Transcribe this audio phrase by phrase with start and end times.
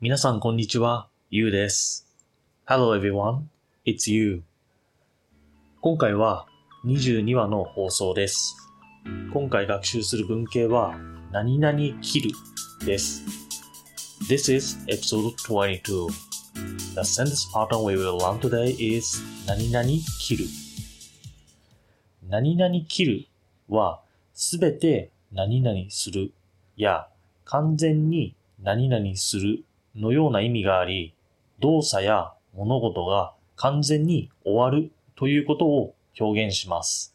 [0.00, 2.06] 皆さんこんにちは、ゆうです。
[2.68, 3.46] Hello everyone,
[3.84, 4.44] it's you.
[5.80, 6.46] 今回は
[6.86, 8.54] 22話の放送です。
[9.32, 10.96] 今回学習する文型は、
[11.32, 12.30] 何々切る
[12.86, 13.24] です。
[14.30, 16.06] This is episode 22.
[16.94, 19.84] The sentence pattern we will learn today is 何々
[20.20, 20.44] 切る。
[22.28, 23.26] 何々切る
[23.68, 24.00] は、
[24.32, 26.30] すべて何々する
[26.76, 27.08] や
[27.44, 29.64] 完全に何々する
[29.94, 31.14] のような意味があり、
[31.60, 37.14] 動作や物事が完全に終わるということを表現します。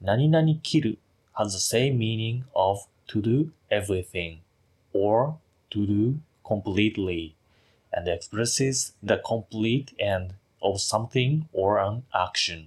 [0.00, 0.98] 何々切る
[1.34, 4.38] has the same meaning of to do everything
[4.92, 5.34] or
[5.70, 7.34] to do completely
[7.92, 12.66] and expresses the complete end of something or an action.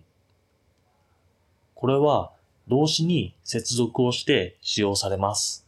[1.75, 2.31] これは
[2.67, 5.65] 動詞に接続をして使用されます。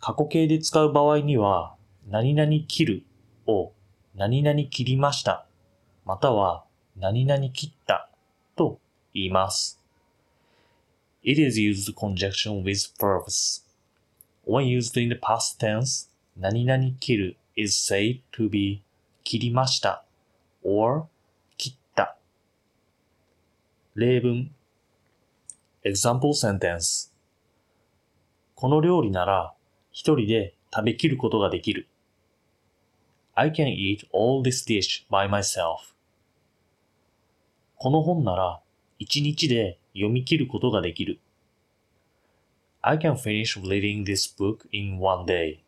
[0.00, 1.74] 過去形で使う場合には、
[2.08, 3.02] 何々切る
[3.46, 3.72] を
[4.14, 5.46] 何々切りました、
[6.04, 6.64] または
[6.96, 8.10] 何々切った
[8.56, 8.80] と
[9.14, 9.80] 言います。
[11.22, 13.64] It is used conjunction with verbs.
[14.44, 18.82] When used in the past tense, 何々切る is said to be
[19.22, 20.04] 切りました
[20.64, 21.04] or
[21.56, 22.16] 切った。
[23.94, 24.50] 例文
[25.84, 27.12] Example sentence
[28.54, 29.54] この料理なら
[29.90, 31.88] 一人で食べきることができる。
[33.34, 35.94] I can eat all this dish by myself.
[37.76, 38.60] この本なら
[38.98, 41.18] 一日で読み切ることができる。
[42.82, 45.60] I can finish reading this book in one day.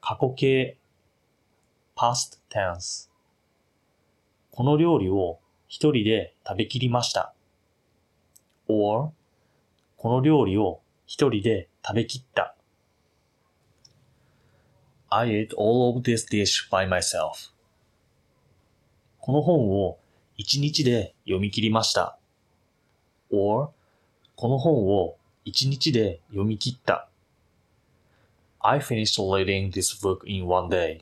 [0.00, 0.76] 過去形
[1.96, 3.08] past tense
[4.50, 7.34] この料理を一人で食べきりました。
[8.68, 9.12] or
[9.96, 12.55] この料理を一人で食べきった。
[15.18, 17.50] I ate all of this dish by myself.
[19.18, 19.98] この本を
[20.36, 22.18] 一日で読み切りました。
[23.30, 23.70] or
[24.36, 25.16] この本を
[25.46, 27.08] 一日で読み切った。
[28.60, 31.00] I finished reading this book in one day.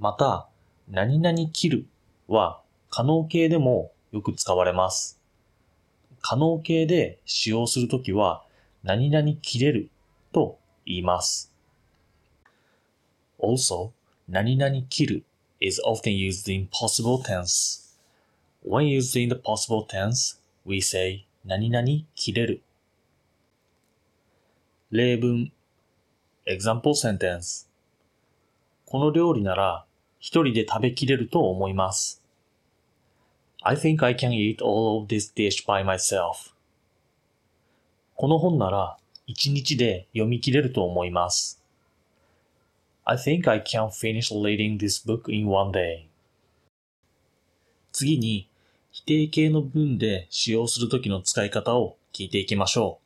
[0.00, 0.48] また、
[0.88, 1.86] 何々切る
[2.26, 5.20] は可能形でもよく使われます。
[6.22, 8.42] 可能形で使用するときは、
[8.82, 9.90] 何々切れる
[10.32, 11.47] と言います。
[13.38, 13.92] Also,
[14.28, 15.24] 何々切る
[15.60, 17.96] is often used in possible tense.
[18.64, 22.62] When used in the possible tense, we say 何々切れる。
[24.90, 25.52] 例文
[26.46, 27.68] Example sentence
[28.86, 29.84] この料理なら
[30.18, 32.22] 一人で食べきれると思います。
[33.62, 36.54] I think I can eat all of this dish by myself.
[38.14, 41.62] この本なら一日で読み切れると思います。
[43.10, 46.08] I think I can finish reading this book in one day.
[47.90, 48.50] 次に
[48.90, 53.00] 否定形の文で使用するときの使い方を聞いていきましょ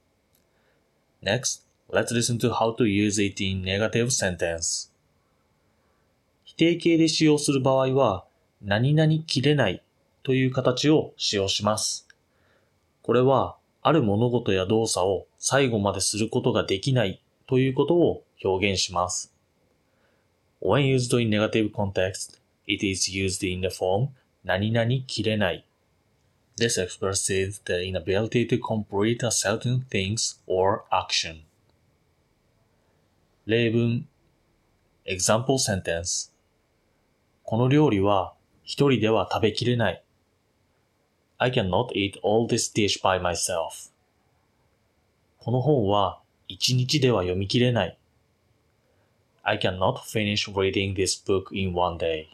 [1.23, 1.25] う。
[1.25, 4.91] Next, let's listen to how to use it in negative sentence.
[6.43, 8.25] 否定形で使用する場合は、
[8.61, 9.85] 何々切れない
[10.25, 12.09] という形を使用します。
[13.03, 19.32] これは、ある物事や動作を最後まですることができないということを表現します。
[20.65, 24.11] When used in negative context, it is used in the form
[24.45, 25.67] 何々切れない。
[26.57, 31.41] This expresses the inability to complete a certain things or action.
[33.45, 34.07] 例文
[35.05, 36.31] Example sentence
[37.43, 40.05] この料理は一人では食べきれない。
[41.39, 43.91] I cannot eat all this dish by myself.
[45.41, 47.99] この本は一日では読み切れない。
[49.45, 52.27] I cannot finish reading this book in one day.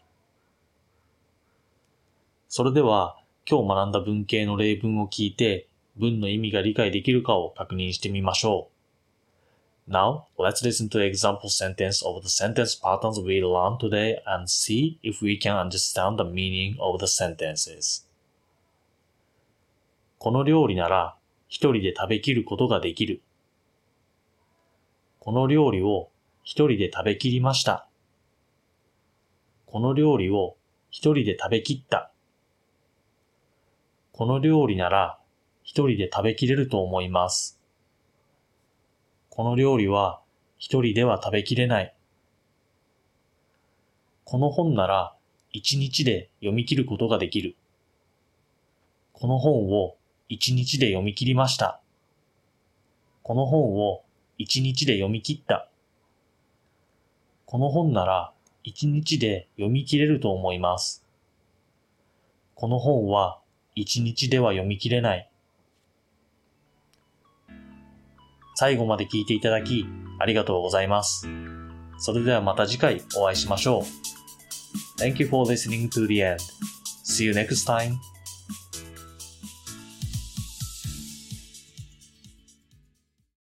[2.48, 3.16] それでは
[3.48, 8.68] 今日学んだ文型の例文を聞いて文の意味が理解できるかを確認してみましょ
[9.88, 9.90] う。
[9.90, 15.24] Now, let's listen to example sentence of the sentence patterns we learned today and see if
[15.24, 18.06] we can understand the meaning of the sentences.
[20.18, 21.16] この料理なら
[21.48, 23.22] 一人で食べきることができる。
[25.20, 26.10] この料理を
[26.48, 27.86] 一人で食べきりました。
[29.66, 30.56] この料理を
[30.88, 32.10] 一人で食べきった。
[34.12, 35.18] この料理なら
[35.62, 37.60] 一人で食べきれると思います。
[39.28, 40.22] この料理は
[40.56, 41.94] 一人では食べきれない。
[44.24, 45.14] この本なら
[45.52, 47.56] 一日で読み切ることができる。
[49.12, 49.98] この本を
[50.30, 51.82] 一日で読み切りました。
[53.22, 54.02] この本を
[54.38, 55.67] 一日で読み切った。
[57.50, 58.30] この本なら
[58.62, 61.02] 一日で読み切れると思います。
[62.54, 63.38] この本は
[63.74, 65.30] 一日では読み切れない。
[68.54, 69.86] 最後まで聞いていただき
[70.18, 71.26] ありがとうございます。
[71.96, 75.00] それではまた次回お会いしましょう。
[75.00, 76.36] Thank you for listening to the end.
[77.02, 77.94] See you next time.